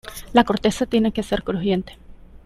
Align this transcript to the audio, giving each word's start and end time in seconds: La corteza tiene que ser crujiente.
La 0.33 0.45
corteza 0.45 0.87
tiene 0.87 1.11
que 1.13 1.21
ser 1.21 1.43
crujiente. 1.43 1.95